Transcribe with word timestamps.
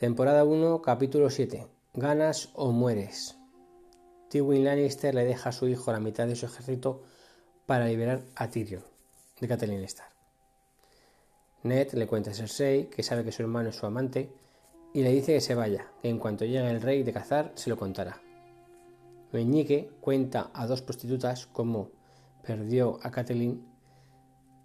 Temporada 0.00 0.44
1, 0.44 0.80
capítulo 0.80 1.28
7. 1.28 1.66
Ganas 1.92 2.48
o 2.54 2.72
mueres. 2.72 3.36
Tywin 4.30 4.64
Lannister 4.64 5.14
le 5.14 5.26
deja 5.26 5.50
a 5.50 5.52
su 5.52 5.68
hijo 5.68 5.92
la 5.92 6.00
mitad 6.00 6.26
de 6.26 6.36
su 6.36 6.46
ejército 6.46 7.02
para 7.66 7.84
liberar 7.84 8.22
a 8.34 8.48
Tyrion, 8.48 8.82
de 9.38 9.46
Catelyn 9.46 9.84
Stark. 9.84 10.14
Ned 11.64 11.92
le 11.92 12.06
cuenta 12.06 12.30
a 12.30 12.32
Cersei 12.32 12.88
que 12.88 13.02
sabe 13.02 13.24
que 13.24 13.30
su 13.30 13.42
hermano 13.42 13.68
es 13.68 13.76
su 13.76 13.84
amante 13.84 14.32
y 14.94 15.02
le 15.02 15.12
dice 15.12 15.34
que 15.34 15.42
se 15.42 15.54
vaya, 15.54 15.92
que 16.00 16.08
en 16.08 16.18
cuanto 16.18 16.46
llegue 16.46 16.70
el 16.70 16.80
rey 16.80 17.02
de 17.02 17.12
cazar 17.12 17.52
se 17.54 17.68
lo 17.68 17.76
contará. 17.76 18.22
Meñique 19.32 19.90
cuenta 20.00 20.50
a 20.54 20.66
dos 20.66 20.80
prostitutas 20.80 21.44
cómo 21.44 21.90
perdió 22.42 22.98
a 23.02 23.10
Catelyn 23.10 23.66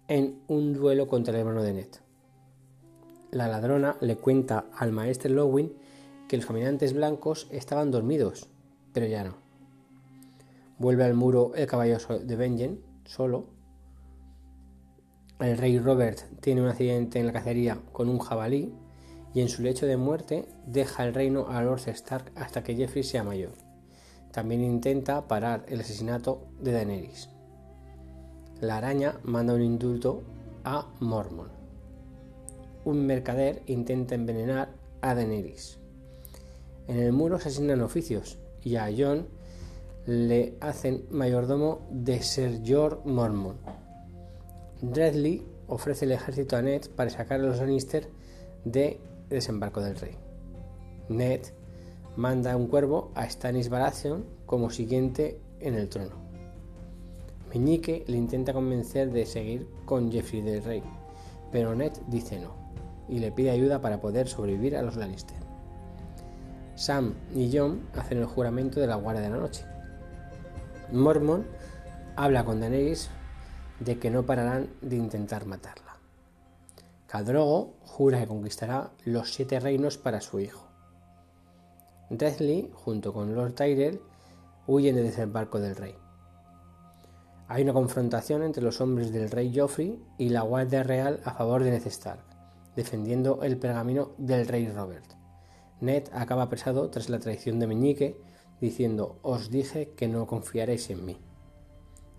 en 0.08 0.40
un 0.48 0.72
duelo 0.72 1.06
contra 1.06 1.34
el 1.34 1.40
hermano 1.40 1.62
de 1.62 1.74
Ned. 1.74 2.05
La 3.36 3.48
ladrona 3.48 3.98
le 4.00 4.16
cuenta 4.16 4.64
al 4.78 4.92
maestro 4.92 5.30
Lowin 5.30 5.70
que 6.26 6.38
los 6.38 6.46
caminantes 6.46 6.94
blancos 6.94 7.48
estaban 7.50 7.90
dormidos, 7.90 8.48
pero 8.94 9.04
ya 9.04 9.24
no. 9.24 9.34
Vuelve 10.78 11.04
al 11.04 11.12
muro 11.12 11.52
el 11.54 11.66
caballo 11.66 11.98
de 11.98 12.34
Benjen, 12.34 12.80
solo. 13.04 13.44
El 15.38 15.58
rey 15.58 15.78
Robert 15.78 16.18
tiene 16.40 16.62
un 16.62 16.68
accidente 16.68 17.20
en 17.20 17.26
la 17.26 17.34
cacería 17.34 17.78
con 17.92 18.08
un 18.08 18.20
jabalí 18.20 18.72
y 19.34 19.42
en 19.42 19.50
su 19.50 19.60
lecho 19.60 19.84
de 19.84 19.98
muerte 19.98 20.48
deja 20.66 21.04
el 21.04 21.12
reino 21.12 21.48
a 21.50 21.60
Lord 21.60 21.86
Stark 21.88 22.32
hasta 22.36 22.64
que 22.64 22.74
Jeffrey 22.74 23.02
sea 23.02 23.22
mayor. 23.22 23.52
También 24.32 24.62
intenta 24.62 25.28
parar 25.28 25.66
el 25.68 25.80
asesinato 25.80 26.46
de 26.58 26.72
Daenerys. 26.72 27.28
La 28.62 28.78
araña 28.78 29.20
manda 29.24 29.52
un 29.52 29.60
indulto 29.60 30.22
a 30.64 30.86
Mormon. 31.00 31.55
Un 32.86 33.04
mercader 33.04 33.62
intenta 33.66 34.14
envenenar 34.14 34.68
a 35.00 35.16
Daenerys. 35.16 35.80
En 36.86 37.00
el 37.00 37.12
muro 37.12 37.40
se 37.40 37.48
asignan 37.48 37.80
oficios 37.80 38.38
y 38.62 38.76
a 38.76 38.88
Jon 38.96 39.26
le 40.06 40.54
hacen 40.60 41.04
mayordomo 41.10 41.80
de 41.90 42.22
Ser 42.22 42.62
George 42.62 43.00
Mormon. 43.04 43.56
Redley 44.80 45.44
ofrece 45.66 46.04
el 46.04 46.12
ejército 46.12 46.56
a 46.56 46.62
Ned 46.62 46.82
para 46.94 47.10
sacar 47.10 47.40
a 47.40 47.42
los 47.42 47.58
Lannister 47.58 48.08
de 48.64 49.00
desembarco 49.30 49.80
del 49.80 49.96
rey. 49.96 50.14
Ned 51.08 51.40
manda 52.14 52.56
un 52.56 52.68
cuervo 52.68 53.10
a 53.16 53.28
Stannis 53.28 53.68
Baratheon 53.68 54.24
como 54.46 54.70
siguiente 54.70 55.40
en 55.58 55.74
el 55.74 55.88
trono. 55.88 56.14
Meñique 57.52 58.04
le 58.06 58.16
intenta 58.16 58.52
convencer 58.52 59.10
de 59.10 59.26
seguir 59.26 59.66
con 59.84 60.12
Jeffrey 60.12 60.40
del 60.40 60.62
rey, 60.62 60.84
pero 61.50 61.74
Ned 61.74 61.90
dice 62.06 62.38
no 62.38 62.65
y 63.08 63.18
le 63.18 63.32
pide 63.32 63.50
ayuda 63.50 63.80
para 63.80 64.00
poder 64.00 64.28
sobrevivir 64.28 64.76
a 64.76 64.82
los 64.82 64.96
Lannister. 64.96 65.38
Sam 66.74 67.14
y 67.34 67.50
John 67.56 67.88
hacen 67.94 68.18
el 68.18 68.26
juramento 68.26 68.80
de 68.80 68.86
la 68.86 68.96
Guardia 68.96 69.22
de 69.22 69.30
la 69.30 69.38
Noche. 69.38 69.64
Mormon 70.92 71.46
habla 72.16 72.44
con 72.44 72.60
Daenerys 72.60 73.10
de 73.80 73.98
que 73.98 74.10
no 74.10 74.24
pararán 74.24 74.68
de 74.82 74.96
intentar 74.96 75.46
matarla. 75.46 75.96
Cadrogo 77.06 77.74
jura 77.82 78.20
que 78.20 78.26
conquistará 78.26 78.90
los 79.04 79.32
siete 79.32 79.60
reinos 79.60 79.96
para 79.96 80.20
su 80.20 80.40
hijo. 80.40 80.66
Redley, 82.10 82.70
junto 82.74 83.12
con 83.12 83.34
Lord 83.34 83.54
Tyrell, 83.54 84.00
huyen 84.66 84.96
de 84.96 85.02
desembarco 85.02 85.58
del 85.58 85.76
rey. 85.76 85.94
Hay 87.48 87.62
una 87.62 87.72
confrontación 87.72 88.42
entre 88.42 88.62
los 88.62 88.80
hombres 88.80 89.12
del 89.12 89.30
rey 89.30 89.52
Joffrey 89.56 90.00
y 90.18 90.28
la 90.30 90.42
Guardia 90.42 90.82
Real 90.82 91.20
a 91.24 91.32
favor 91.32 91.62
de 91.62 91.70
Ned 91.70 91.86
defendiendo 92.76 93.42
el 93.42 93.56
pergamino 93.58 94.12
del 94.18 94.46
rey 94.46 94.68
Robert. 94.68 95.04
Ned 95.80 96.04
acaba 96.12 96.42
apresado 96.42 96.88
tras 96.90 97.08
la 97.08 97.18
traición 97.18 97.58
de 97.58 97.66
Meñique, 97.66 98.20
diciendo 98.60 99.18
os 99.22 99.50
dije 99.50 99.90
que 99.96 100.08
no 100.08 100.26
confiaréis 100.26 100.90
en 100.90 101.04
mí. 101.04 101.18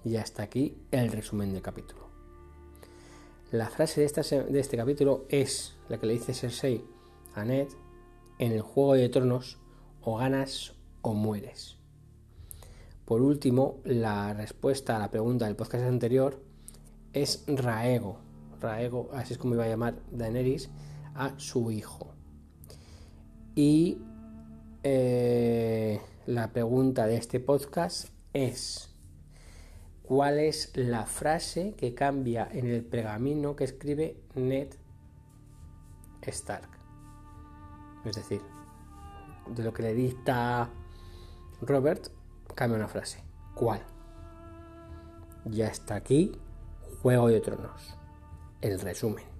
Y 0.03 0.17
hasta 0.17 0.43
aquí 0.43 0.77
el 0.91 1.11
resumen 1.11 1.53
del 1.53 1.61
capítulo. 1.61 2.07
La 3.51 3.69
frase 3.69 4.01
de, 4.01 4.43
de 4.43 4.59
este 4.59 4.77
capítulo 4.77 5.25
es 5.29 5.77
la 5.87 5.99
que 5.99 6.05
le 6.05 6.13
dice 6.13 6.33
Cersei 6.33 6.83
a 7.33 7.45
Ned 7.45 7.67
en 8.39 8.51
el 8.51 8.61
Juego 8.61 8.95
de 8.95 9.09
Tronos, 9.09 9.57
o 10.01 10.17
ganas 10.17 10.73
o 11.01 11.13
mueres. 11.13 11.77
Por 13.05 13.21
último, 13.21 13.79
la 13.83 14.33
respuesta 14.33 14.95
a 14.95 14.99
la 14.99 15.11
pregunta 15.11 15.45
del 15.45 15.55
podcast 15.55 15.85
anterior 15.85 16.41
es 17.13 17.43
Raego. 17.47 18.26
Raego, 18.59 19.09
así 19.13 19.33
es 19.33 19.39
como 19.39 19.53
iba 19.53 19.65
a 19.65 19.67
llamar 19.67 19.95
Daenerys 20.11 20.69
a 21.15 21.33
su 21.37 21.71
hijo. 21.71 22.13
Y 23.55 23.99
eh, 24.83 25.99
la 26.27 26.51
pregunta 26.53 27.07
de 27.07 27.17
este 27.17 27.39
podcast 27.39 28.09
es, 28.33 28.95
¿cuál 30.03 30.39
es 30.39 30.71
la 30.75 31.05
frase 31.05 31.73
que 31.75 31.93
cambia 31.95 32.47
en 32.51 32.67
el 32.67 32.83
pergamino 32.83 33.55
que 33.55 33.63
escribe 33.63 34.21
Ned 34.35 34.69
Stark? 36.21 36.69
Es 38.05 38.15
decir, 38.15 38.41
de 39.55 39.63
lo 39.63 39.73
que 39.73 39.83
le 39.83 39.93
dicta 39.93 40.69
Robert, 41.61 42.09
cambia 42.53 42.77
una 42.77 42.87
frase. 42.87 43.23
¿Cuál? 43.55 43.81
Ya 45.45 45.67
está 45.67 45.95
aquí 45.95 46.39
Juego 47.01 47.29
de 47.29 47.39
Tronos. 47.39 47.96
El 48.61 48.79
resumen. 48.79 49.36